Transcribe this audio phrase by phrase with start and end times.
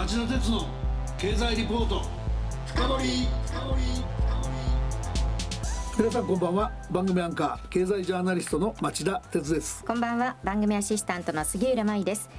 [0.00, 0.66] 町田鉄の
[1.18, 2.00] 経済リポート。
[2.64, 3.28] 深掘
[5.98, 6.72] 皆さんこんばんは。
[6.90, 9.84] 番組アンカー経済ジャーナリストの町田鉄です。
[9.84, 10.36] こんばんは。
[10.42, 12.30] 番組アシスタントの杉浦舞です。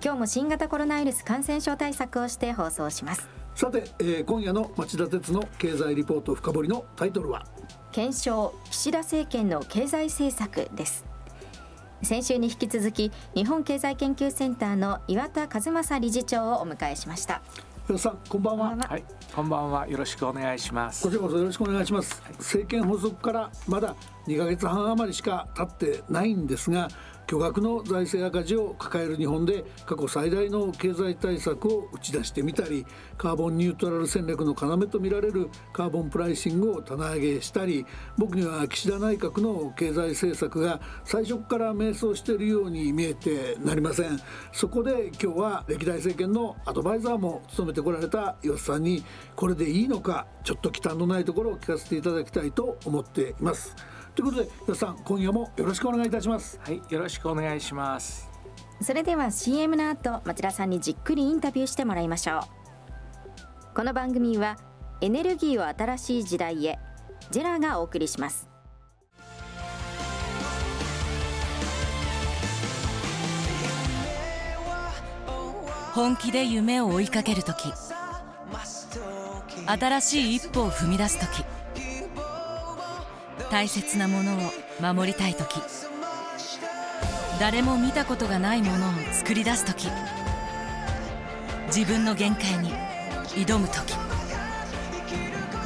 [0.00, 3.28] 今日も新型コロナウイルス感染症対策をして放送します。
[3.56, 7.44] さて、えー、今夜の町田鉄の経済リポート深掘りのタイトルは？
[7.90, 8.54] 検証。
[8.70, 11.04] 岸田政権の経済政策です
[12.02, 17.42] 先週に引き続き日本経済研究センターの岩田和正理事長をお迎えしました。
[17.88, 18.76] 岩田さんこんばんは。
[18.76, 18.96] は。
[18.98, 19.04] い。
[19.34, 19.88] こんばんは。
[19.88, 21.02] よろしくお願いします。
[21.02, 26.88] こちらこそよろしくお願いします、はい、政権発足からまだ2ヶ月半余りしか経ってないんですが
[27.28, 32.86] 巨額の財政赤字を抱える日本で過去最大の経済対策を打ち出してみたり
[33.18, 37.84] カーボンニュートラル戦略の要とみられるカーボンプライシングを棚上げしたり
[38.16, 44.18] 僕には岸田内閣の経済政策が最初から迷走しているように見えてなりません
[44.54, 49.04] そこで今日は歴代政権のアドバイザーも務めてこられた岩瀬さんに
[49.36, 53.76] これでいいのかちょっと忌憚のないところを聞かせていただきたいと思っています。
[54.18, 56.58] ということで皆さん今夜もよろしくお願いいたします。
[56.60, 58.28] はいよろしくお願いします。
[58.82, 62.40] それでは CM の後町田さんにじっくりインタビューしてもらいましょう。
[63.76, 64.58] この番組は
[65.00, 66.80] エネルギーを新しい時代へ
[67.30, 68.48] ジェラがお送りします。
[75.94, 77.72] 本気で夢を追いかける時
[79.66, 81.44] 新しい一歩を踏み出す時
[83.50, 85.60] 大切なものを守りたい時。
[87.40, 89.88] 誰も見たことがないものを作り出す時。
[91.68, 92.72] 自分の限界に
[93.28, 93.94] 挑む時。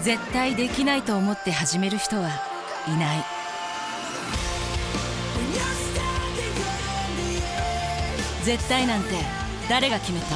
[0.03, 2.29] 絶対できないと思って始める人は
[2.87, 3.25] いない。
[8.45, 9.11] 絶対なんて
[9.69, 10.27] 誰が決めた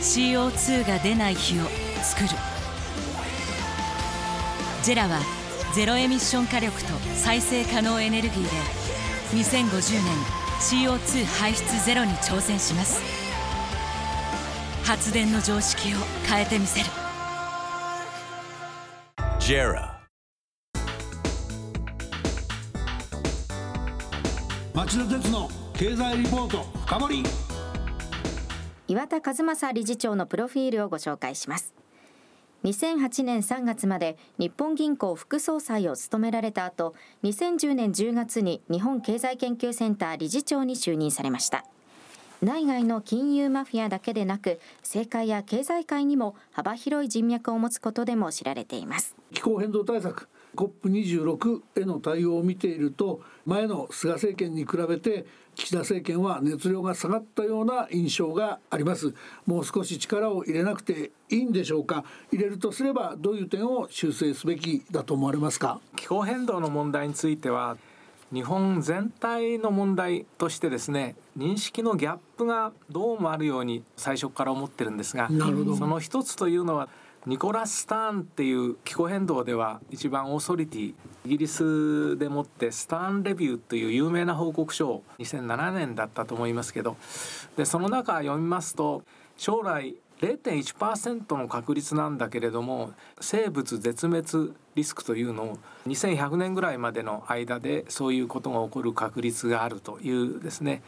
[0.00, 1.64] ？CO2 が出ない日を
[2.02, 2.49] 作る。
[4.82, 5.20] ジェラは
[5.74, 8.48] ゼロエミッション火力と再生可能エネルギーで
[9.36, 13.00] 2050年 CO2 排出ゼロに挑戦します。
[14.84, 16.86] 発電の常識を変えてみせる。
[19.38, 20.00] ジェラ。
[24.74, 27.22] 町田鉄の経済リポート深掘
[28.88, 31.79] 岩田和正理事長のプロフィールをご紹介します
[32.64, 36.94] 2008年3月まで日本銀行副総裁を務められた後
[37.24, 41.64] 2010年10月に日本経済研究センター理事長に就任されました。
[42.42, 49.14] 内外の金融マフィアだけでなく政界や経済界にも幅広い人脈を持つことでも知られています。
[49.32, 55.26] 気候変動対策 COP26 への対応を見ていると前の菅政権に比べて
[55.60, 59.14] 岸田政権は熱量が下がったような印象があります。
[59.44, 62.02] もう少し力を入れなくていいんでしょうか。
[62.32, 65.78] 入れるとすればどういう点を修正すべきだと思われますか？
[65.96, 67.76] 気候変動の問題については
[68.32, 75.34] 日本全体の問題としてですね認識のギャップがどうもあるように最初から思ってるんですがそ
[75.86, 76.88] の一つというのは
[77.26, 80.94] ニコラス・スターンっていう気候変動では一番オーソリティ
[81.26, 86.96] イギリスでもってスターンレビューという有名な報告書を2007年だったと思いますけど
[87.58, 89.02] でその中読みますと
[89.36, 100.82] 将来0.1%の確率なんだけれども生物絶滅リスクというのを2100年ぐらいまでの間でそういうことが起こる確率があるというですね。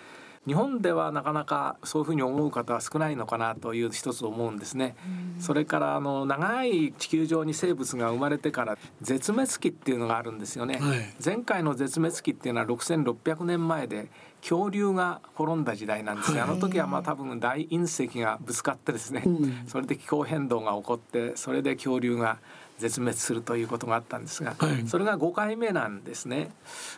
[0.47, 4.97] 日本ではなかなかそういうふうに思う方は少ないのかなという一つ思うんですね。
[5.39, 10.79] それからあの長い地球上に生物が生まれてから絶滅期っていうのがあるんですよね。
[10.81, 14.09] はい、前回の絶滅期っていうのは6600年前で
[14.41, 19.25] 恐竜が滅んだ時代なんですが、あの時はまあ多分大隕石がぶつかってですね、
[19.69, 22.39] それで気候変動が起こってそれで恐竜が
[22.83, 26.51] 絶滅するということがあったんですが、はい、それが5回目なんですね。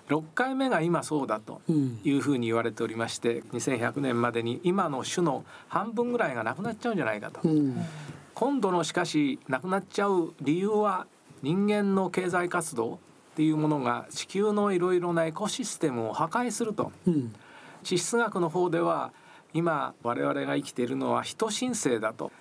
[0.09, 1.61] 6回目が今そうだと
[2.05, 7.77] いうふうに言われておりまして、うん、2100年までに今の種の半分ぐらいがなくなっちゃうんじゃないかと、うん、
[8.35, 11.07] 今度のしかしなくなっちゃう理由は
[11.43, 12.99] 人間の経済活動っ
[13.37, 17.35] ていうものが地球のいろいろなエコシステムを破壊すると、うん、
[17.83, 19.13] 地質学の方では
[19.53, 22.33] 今我々が生きているのは人申請だと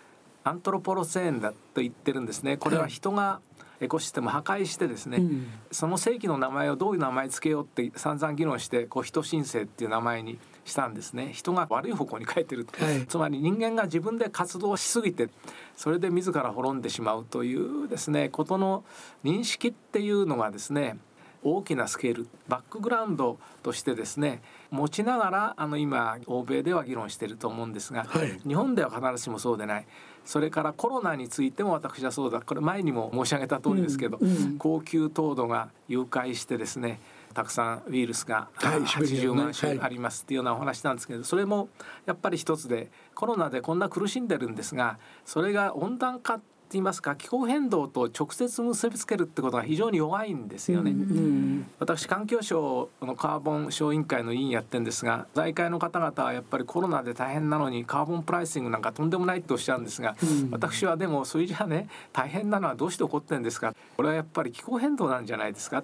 [0.43, 2.57] アントロポロセーンだと言ってるんですね。
[2.57, 3.39] これは人が
[3.79, 11.31] エコシステム破壊してですね、うん、その正規の名前をどういう名前つけようって散々議論してこう人申請っていう名前にしたんですね。
[11.33, 15.29] 人が悪い方向に変えてる、はい、つまり人間が自分で活動しすぎて
[15.75, 18.83] それで自ら滅んでしまうというですねことの
[19.23, 20.97] 認識っていうのがですね
[21.43, 24.41] 大きなスケールバックグラウンドとしてですね
[24.71, 29.85] 持ちながらあの今欧米では議論していると思うんですが、はい、日本では必ずしもそうでない。
[30.25, 32.39] それからコロナについても私はそうだ。
[32.39, 37.01] これ前にも申し上げた通りですけど、うんうん、高級糖度が誘拐してですね
[37.33, 41.67] たくさんウイルスが80万種ありますっていうようなお話なんですけどそれも
[42.05, 50.91] やっぱり一つでコロナでこんな苦しんでるんですがそれが温暖化って言いますか気候変動と直接結びつけるってことが非常に弱いんですよね。
[50.91, 63.75] うんうん、私環境省のカーボン省委員会の委員やってんですが財界の方々はやっぱりコロナで大変なのにカーボンプライシングなんかとんでもないっておっしゃるんですが、うん、私はでもそれじゃね大変なのはどうして起こってんですか。
[63.95, 65.83] これはやっぱり気候変動なんじゃないですか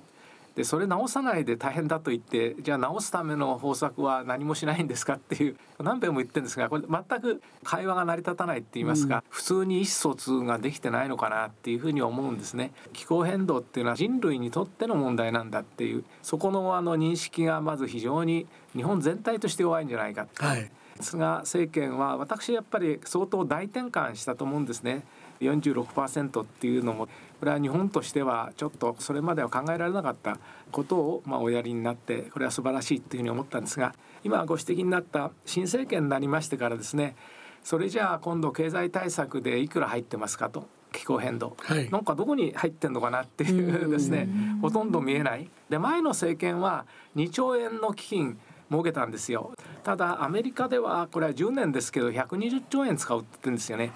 [0.56, 12.72] でそれ直さないで大変だと言ってじゃあ直すための方策は何もしないんですかっていう何遍も言ってるんですがこれ全く会話が成り立たないって言いますか、うん、普通に意思疎通ができてないのかなっていうふうに思うんですね。
[12.94, 20.28] 気候変動っていうのは人類にとっての問題なんだっていうそこのあの認識がまず非常に日本全体として弱いんじゃないか。
[20.36, 20.72] はい
[21.02, 25.04] 菅政権は私やっぱり相当大転換したと思うんですね。
[25.40, 27.08] 46%っていうのも
[27.40, 30.38] これは日本としてはちょっとそれまでは考えられなかった
[30.72, 37.16] ことをまあおやりになってこれは素晴らしいっていうふうに思ったんですが今ご指摘になった新政権になりましてからですね
[37.64, 44.28] それじゃあ今度経済対策でいくら入ってますかと気候変動、はい、なんかどこに入ってんのかなっていうですね
[44.62, 45.50] ほとんど見えない。
[45.70, 48.40] で前の政権は2兆円の基金
[48.72, 49.52] 設けたんですよ。
[49.84, 53.92] ただアメリカではこれは10年ですけど120兆円使うって言ってるんですよね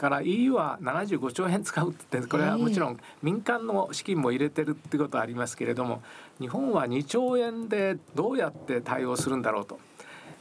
[0.00, 6.02] から EU は75兆円使うってこれはもちろん民間の資金も入れてるってことはありますけれども
[6.40, 9.78] 日本は2兆円でどうやって対応するんだろうと。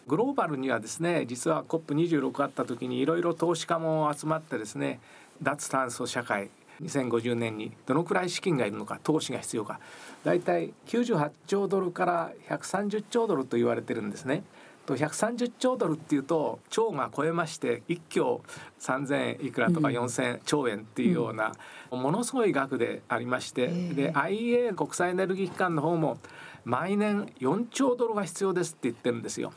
[0.07, 4.99] グローバルにはですね実は COP26 あった時にいろいろ投資家も集まってですね
[5.43, 6.49] 脱炭素社会
[6.81, 9.79] 2050年にどのくらい資金がいるのか投資が必要か
[10.23, 14.41] 大体98兆ドルから130兆ドルと言われてるんですね。
[14.89, 18.41] と130兆ドルっていうと兆が超えまして1兆
[18.79, 21.51] 3,000いくらとか4,000兆円っていうような、
[21.91, 26.17] ものすごい額でありまして、で IEA 国際エネルギー機関の方も
[26.65, 29.53] 毎年4兆ドルが必要ですって言ってるんですよ。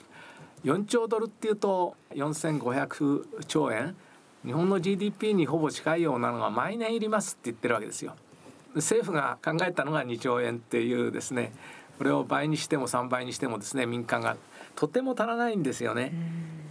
[0.65, 3.97] 4兆ドルっていうと4,500兆円
[4.45, 8.15] 日本の GDP にほぼ近いようなのが毎年いりますって言ってるわけですよ。
[8.75, 11.53] 政府が考えたのが2兆円っていうですね
[11.99, 14.37] これを倍にしても3倍にしてもですね民間が
[14.75, 16.13] とても足らないんですよね。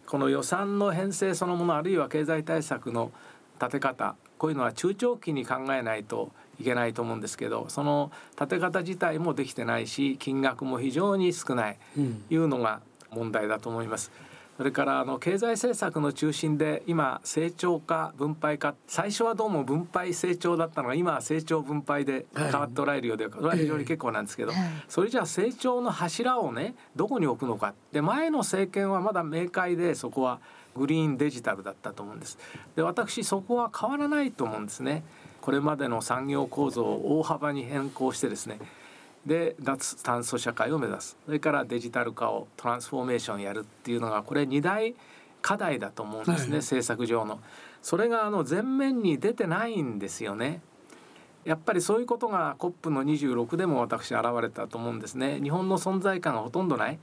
[0.06, 3.12] この予算の編成そのものあるいは経済対策の
[3.60, 11.78] 立て方こういうのは中長期に考えないといけないと思うんですけどその立て方自体もできてないし金額も非常に少ない
[12.30, 12.82] いうのが
[13.12, 14.12] 問題だと思います。
[14.62, 24.52] それからあの経済政策の中心で今成長か分配か最初はどうも分配成長だったのが今は成長分配で変わっておられるようで、これは非常に結構なんですけど、
[24.88, 30.40] それじゃあ成長の柱をねどこに置くのかで前の政権はまだ明快でそこは
[30.76, 32.38] グリーンデジタルだったと思うんです。
[32.76, 35.04] で私そこは変わらないと思うんですね。
[35.42, 38.60] これまでの産業構造を大幅に変更してですね
[39.26, 44.96] で脱炭素社会を目指すそれからデジタル化をトランスフォーメーションやるっていうのがこれ2大
[45.42, 47.40] 課題だと思うんですね、はい、政策上の。
[47.82, 50.62] それがあの前面に出てないんですよね。
[51.46, 55.40] やっぱりそういうことが COP の26でも私現れたと思うんですね。
[55.42, 57.00] 日本の存在感がほとんどない。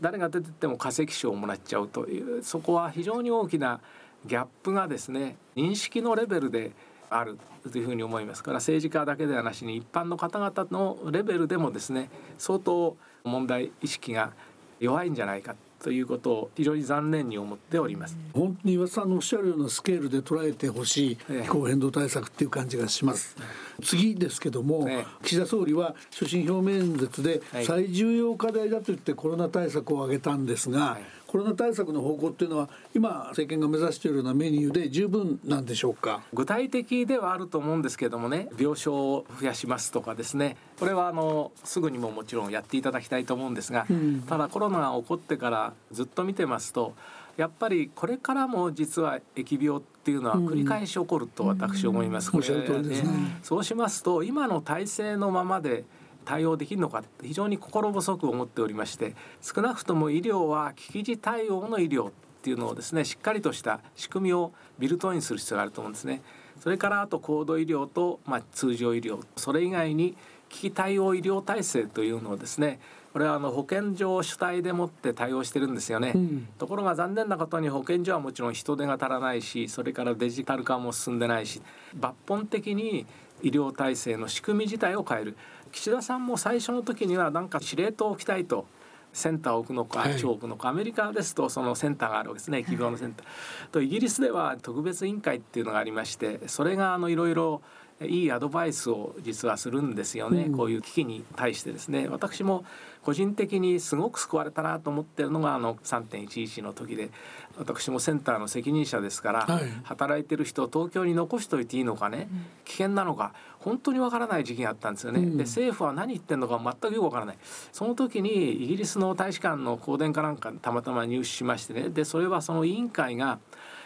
[0.00, 3.80] 誰が出てっても化石賞をもらっちゃうというそこは非常に大きな
[4.26, 6.72] ギャップがですね認識のレベルで
[7.10, 7.38] ある
[7.70, 14.32] というふうに思いますから政治家だけではなしに一般の方々のレベルでもですね相当問題意識が
[14.78, 18.14] 弱いんじゃないかということを非常に残念に思っております。
[18.34, 23.34] 本当に岩田さんのおっしゃるようなスケールで捉えてほしい気候変動対策っていう感じがします、
[23.82, 24.86] 次ですけども、
[25.22, 30.98] 岸田総理は所信表明演説で最重要課題だと言ってコロナ対策を挙げたんですが、
[31.30, 36.22] コロナ対策の方向っていうのは今政権が目指しているようなメニューで十分なんでしょうか？
[36.34, 46.94] 具体的ではあると思うんですけどもね病床を増やしますとかですねこれはあのすぐにももちろんやっていただきたいと思うんですが、うん、ただコロナが起こってからずっと見てますと
[47.36, 52.32] やっぱりこれからも実は疫病っていうのは繰り返し起こると私思います。
[52.34, 52.46] うん、こ
[52.82, 53.04] ね、
[53.44, 55.84] そうしますと今の体制のままで
[56.30, 66.22] 対応できるのか非常に心細く思っておりまして少なくとも医療は危機時対応の医療っていうのをですねしっかりとした仕組みをビルトインする必要があると思うんですね。
[66.60, 70.16] それからあと高度医療と、まあ、通常医療それ以外に
[70.50, 72.78] 危機対応医療体制というのをですね
[73.12, 81.60] これはあの保健所主体でもって対応してるんですよね、うん、ところが残念なことに保健所はもちろん人手が足らないしそれからデジタル化も進んでないし
[81.98, 83.06] 抜本的に
[83.42, 85.36] 医療体制の仕組み自体を変える
[85.72, 88.66] 岸田さんも最初の時にはなんか司令塔を置きたいと
[89.12, 92.58] センターを置くのか地を置くのか、はい、アメリカですとそのセンターがあるわけですね。
[92.58, 93.70] 疫病のセンター。
[93.70, 97.62] とイギリスでは特別委員会っていうのがありましてそれがあのいろいろ
[98.02, 102.08] いいアドバイスを実はするんですよね、うん、こういう危機に対してですね。
[102.08, 102.64] 私も
[103.02, 107.10] 個人的にすごく救われたなと思ってるのがあの3.11の時で
[107.58, 117.38] 私もセンターの責任者ですから、はい、働いてる人を東京に残しておいていいのかね、うん、危険なのか本当にわからない時期があったんですよね、うん、で政府は何言ってんのか全くよくわからない。
[117.72, 121.88] その時にイギリスの大使館の香典かなんかたまたま入手しましてね。
[121.90, 123.38] でそれはその委員会が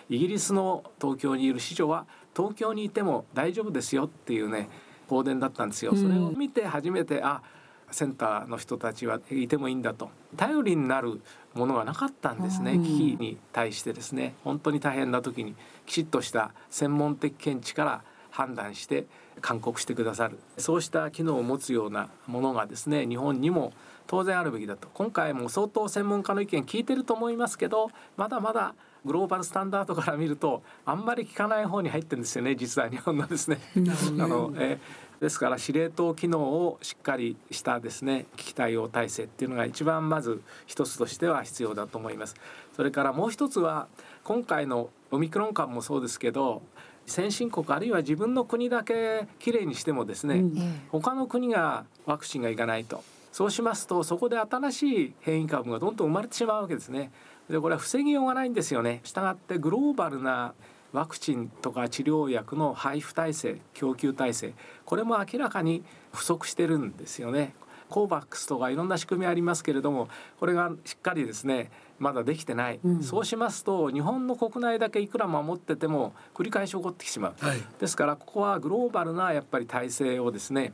[0.09, 4.68] イギリスの東京にいる市長は東京にいても大丈夫ですよっていうね
[5.08, 5.94] 香典だったんですよ。
[5.94, 7.42] それを見て初めてあ
[7.90, 10.10] センターの人たちはいてもいいんだと。
[10.36, 11.20] 頼りになる
[11.52, 14.34] ものがなかったんですね危機に対してですね。
[14.42, 15.54] 本当に大変な時に
[15.86, 19.06] きちっとした専門的見地から判断して
[19.40, 20.38] 勧告してくださる。
[20.58, 23.72] そうした機能を持つようなものがですね日本にも
[24.06, 24.88] 当然あるべきだと。
[24.94, 28.74] 今回も相当専門家の意見聞いてると思いますけどまだまだ
[29.04, 33.58] グローバルスタンダードから見るとあんまり効かない方に入ってるんですよね実は日本のですね。
[33.76, 34.78] あのえ
[35.20, 42.34] ですから司令塔機能をしっかりしたですね危機対応体制っていうのが一番まず一つとしては必要だと思います。
[42.75, 43.87] それからもう一つは
[44.25, 46.62] 今回のオミクロン株もそうですけど
[47.06, 57.11] 先進国あるいは自分の国だけきれいにしてもですね、うん、他の国がワクチンがいかないとそうしますとそこで新しい変異株がどんどん生まれてしまうわけですね。
[57.48, 59.00] でこれは防ぎようがないんですよね。
[59.04, 60.54] したがってグローバルな
[60.92, 65.82] ワクチンとか治療薬の配布体制供給体制これも明らかに
[66.12, 67.54] 不足してるんですよね。
[67.88, 70.08] コーバックスとかいろんな仕組みありますけれども
[70.40, 80.72] これがしっかりですねまだできてない、うん、そうしますと日本の国内だけいくら守ってても繰り返し起こってしまう、はい、ですからここはグローバルなやっぱり体制をですね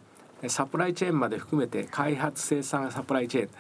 [0.49, 3.51] サプライチェーンまで含めて開発生産サプライチェーン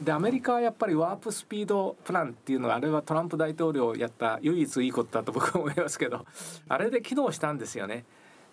[0.00, 6.26] でアメリカはやっぱりワープスピードプランっていうのはあれはトランプ大統領やった唯一いいことだと僕は思いますけど
[6.68, 8.04] あれで機能したんですよね。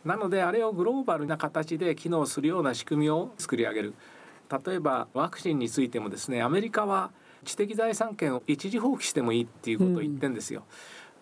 [0.05, 3.93] なのであれをグローバルな形で機能するような仕組みを作り上げる
[4.65, 7.11] 例えばワクチンについてもですねアメリカは
[7.45, 10.63] 知的財産権を一時放棄してもいいっていうことを言ってんですよ。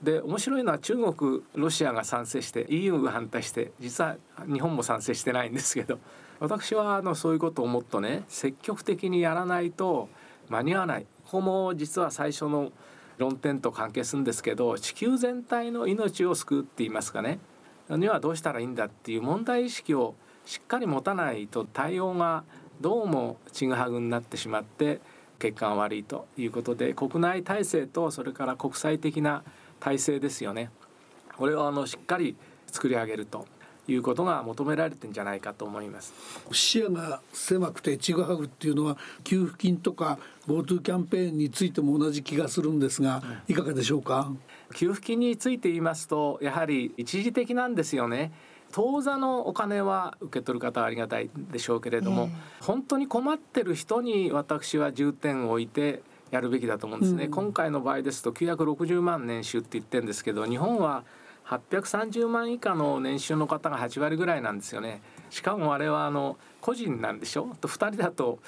[0.01, 4.15] うん、で面白いのは中国ロシアが賛成して EU が反対して実は
[4.47, 5.99] 日本も賛成してないんですけど
[6.39, 10.09] 私はあのそういうことをもっとね積極的にやらないと
[10.49, 11.05] 間に合わない。
[11.25, 12.71] ここも実は最初の
[13.17, 17.39] 論点と関係するんですけど地球全体の命を救うって言いますかね。
[17.89, 20.15] にはどうしたらいいんだっていう問題意識を
[20.45, 22.43] しっかり持たないと対応が
[22.81, 25.01] どうもちぐはぐになってしまって
[25.37, 29.43] 結果が悪いということで国内体制とそれから国際的な
[29.79, 30.69] 体制ですよね。
[31.37, 32.35] これをあのしっかり
[32.67, 33.45] 作り上げると。
[33.91, 36.13] いうことが求められてんじゃないかと思います。
[36.51, 44.31] 視野が狭くてちぐはぐっていうのは給付金とか GoTo キャンペーンについても同じ気がするんですが、いかがでしょうか？
[44.75, 48.31] 給付金について言いますとやはり一時的なんですよね。
[48.71, 52.29] 当座のお金は受け取る方はありがたいでしょうけれども、
[52.59, 61.03] えー、本当に困ってる人に私は重点を置いてやるべきだと思うんですね、うん、今回の場合ですと960万年収って言ってるんですけど日本は
[61.49, 65.01] 830万以下の年収の方が8割ぐらいなんですよね。
[65.31, 67.55] しかもあれはあの個人なんでしょ？
[67.59, 68.39] と2人だと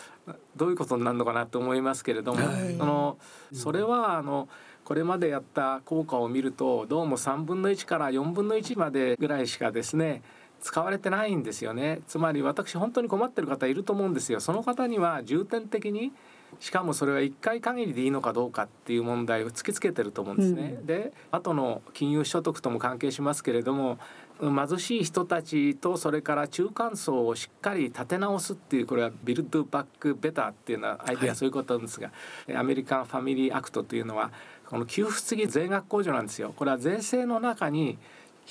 [0.55, 3.17] どういうことになるのかなと思いますけれども、はい、その
[3.53, 4.47] それはあの
[4.83, 10.21] これまでやった効果を見るとどうも3分の1から4分の1までぐらいしかですね
[10.59, 12.01] 使われてないんですよね。
[12.07, 14.39] つまり私本当に困ってる方いると思うんですよ。
[14.39, 16.11] その方には重点的に
[16.59, 20.77] しかもそれは1回限りでいいのかどうかっていう問題を突きつけてると思うんですね。
[20.79, 23.97] うん、で後の金融所得とも関係しますけれども
[24.39, 32.11] 貧しい人たちとそれから中間層をしっかり立て直すっていうこれはビルドバックベターっていうのはアイデアそういうことなんですが、
[32.47, 34.31] はい、 American Family Act というのは
[34.65, 36.53] この給付付き税額控除なんですよ。
[36.55, 37.97] これは税制の中に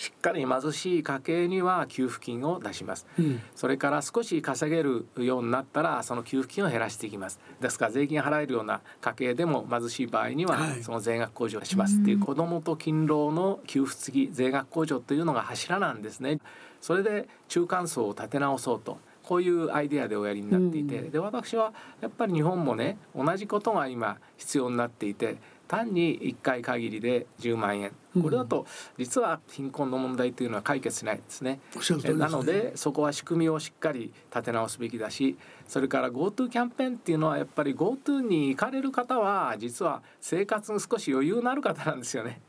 [0.01, 7.39] しっかり貧しい家計には給付金を出します、うん、それから少し稼げるようになったらその給付金を減らしていきます。
[7.61, 11.99] ですから税金払えるような家計でも貧しい場合にはその税額控除をします。
[11.99, 16.41] っていう、子どもと勤労の給付付き税額控除というのが柱なんですね。
[16.81, 18.97] それで中間層を立て直そうと。
[19.23, 25.37] こういうアイデアでおやりになっていて、で私はやっぱり日本もね同じことが今必要になっていて
[25.71, 28.67] 単に1回限りで10万円これだと
[28.99, 31.61] 実は貧困の問題というのは解決しないですね。
[32.03, 35.37] ねなのでそこは仕組みをしっかり立て直すべきだし
[35.69, 42.41] それから GoTo キャンペーンっていうのはやっぱり GoTo に行かれる方は実は生活に少し余裕のある方なんですよね。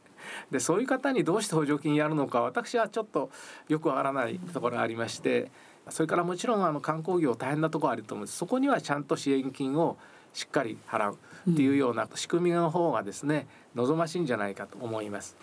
[0.49, 3.29] でそういう方にどうして補助金やるのか私はちょっと
[3.67, 5.51] よくわからないところがありまして
[5.89, 9.97] それからもちろんあの観光業大変なところあると思うんですそこにはちゃんと支援金を
[10.33, 11.17] しっかり払う
[11.49, 15.35] っていうような仕組みの方がですね、望ましいんじゃないかと思います。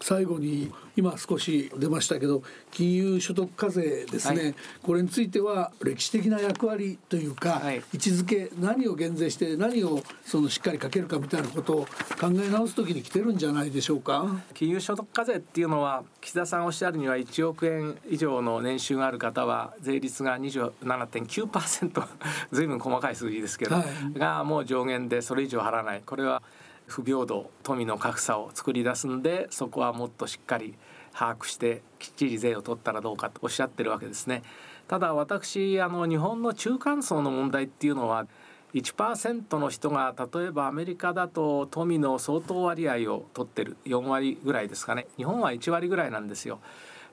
[0.00, 11.86] 最後に今少し出ましたけど金融所得課税ですね、はい、これについては歴史的な役割というか、はい、位置づけ何を減税して何をそのしっかりかけるかみたいなことを
[12.20, 14.26] 考え直す時に来てるんじゃないでしょうか？
[14.54, 22.08] 金融所得課税っていうのは岸田さんおっしゃるには1億円以上の年収がある方は税率が27.9%
[22.50, 23.84] ずいぶん細かい数字ですけど、は
[24.14, 26.02] い、がもう上限でそれ以上払わない。
[26.04, 26.42] これは
[26.86, 30.74] 不平等富の格差を作り出すんでそこはもっとしっかり
[31.12, 34.42] 把握してきっちり税を取ったらどうかとおっしゃってるわけですね。
[34.88, 38.26] ただ私あの日本の中間層の問題っていうのは
[38.74, 46.60] 1%の人が例えばアメリカだと富の相当割合を取ってる4割ぐらいですかね日本は1割ぐらいなんですよ。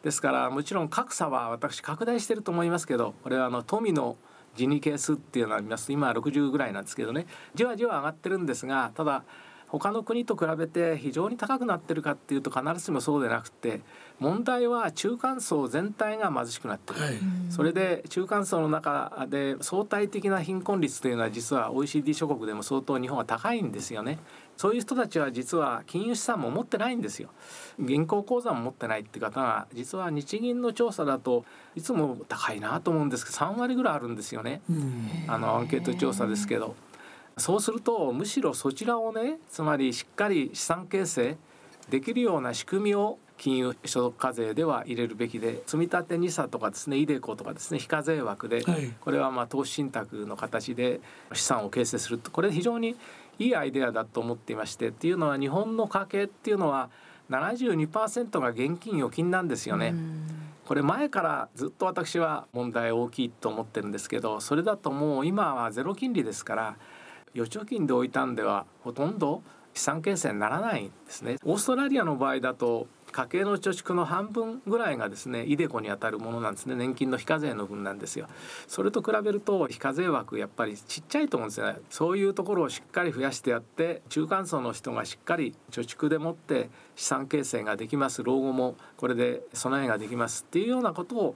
[0.04, 4.16] ですからもちろん格差は私拡大してると思いますけどこれはあの富の
[4.56, 9.24] ジニ係数っていうのは見ますと今は60ぐらいなんですけどねじわじわ上がってるんですがただ
[9.72, 13.82] 他の国と比べて非常に高くなってるかっていうと必ずしもそうでなくて
[14.20, 17.14] 問題は中間層全体が貧しくなってる、はい、
[17.50, 24.20] それで中間層の中で相対的な貧困率というのは実は OECD 諸国でも相当日本は高いんですよね。
[24.58, 27.30] そういう人たちは実は金融資産も持ってないんですよ。
[27.80, 31.46] 銀行口座も持ってないって方が実は日銀の調査だと
[31.76, 34.62] いつも高いなと思うんですけど3割ぐらいあるんですよね。
[35.28, 36.76] あのアンケート調査ですけど。
[37.40, 41.38] そうするとむしろそちらをねつまりしっかり資産形成
[41.90, 48.64] できるような仕組みを金融所得課税では入れるべきで積立 NISA とかですね iDeCo とかですね非課税枠で、
[49.00, 51.00] これはまあ投資信託の形で
[51.34, 52.32] 資産を形成すると。
[52.32, 52.98] これ非常に
[53.40, 56.90] いいアイデアだと思っていましてっていうのは日本の家計っていうのは
[57.30, 59.96] 72%が現金預金なんですよね。
[60.66, 66.76] これ前からずっと私は問題大きいと思ってるんですけどそれだともう今はゼロ金利ですから
[67.36, 69.42] 預貯金で置いたんではほとんど
[69.74, 71.38] 資産形成にならないんですね。
[71.46, 76.76] オーストラリアの場合だと家計の貯蓄の半分ぐらいがですねイデコにあたるものなんですね。
[76.76, 78.28] 年金の非課税の分なんですよ
[78.68, 81.78] それと比べると非課税枠やっぱりちっちゃいと思うんですよね。
[81.90, 88.24] そういうところをしっかり増やしてやって中間層の人がしっかり貯蓄でもって資産形成ができます。
[88.24, 91.36] 老後もこれで備えができますっていうようなことを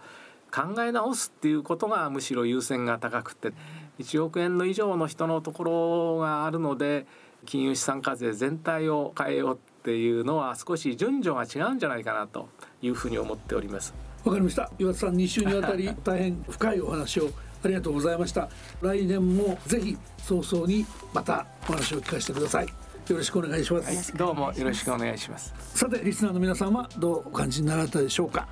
[0.52, 3.54] 考え直すっていうことがむしろ優先が高くて。
[4.00, 7.06] 1億円の以上の人のところがあるので
[7.46, 12.48] 金融資産課税全体を変えようっていうのは少し順序が違うんじゃないかなと
[12.82, 13.94] いうふうに思っております。
[14.24, 14.72] わかりました。
[14.80, 17.30] 岩田さん2週にわたり大変深いお話を
[17.64, 18.50] ありがとうございました。
[18.82, 22.66] 来年もぜひ早々にまたお話を聞かせてください。
[22.66, 25.54] よろしくお願いします、はい、どうもよろしくお願いします。
[25.78, 28.48] さてリスナーの皆さんはどうお感じになられたでしょうか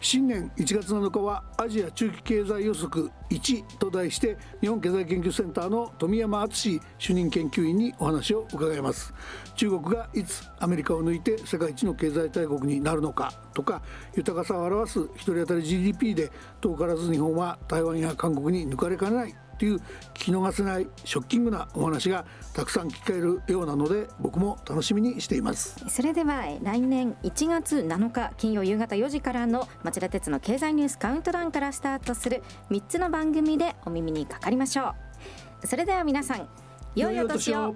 [0.00, 9.12] 新年1月7日はアジア中期経済予測1と題して日本経済研究センターの富山敦主任研究員にお話を伺います。
[9.56, 13.82] 中国がいつアメリカを抜いて世界一の経済大国になるのかとか
[14.14, 16.30] 豊かさを表す1人当たり GDP で
[16.60, 19.45] 遠からず日本は台湾や韓国に抜かれかねない。
[19.56, 19.80] っていう聞
[20.12, 25.82] き逃せないショッキングなお話がたくさん聞かれるようなので僕も楽しみにしています。
[25.88, 34.94] それでは来年1月7日金曜夕方4時からの町田鉄の経済ニュースカウントダウンからスタートする3つの番組でお耳にかかりましょ
[35.62, 35.66] う。
[35.66, 36.46] それでは皆さん
[36.94, 37.74] 良いお年を。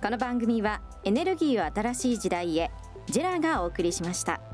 [0.00, 2.70] この番組はエネルギーを新しい時代へ
[3.06, 4.53] ジェラがお送りしました。